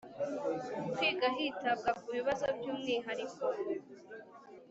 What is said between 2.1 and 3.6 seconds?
bibazo by’umwihariko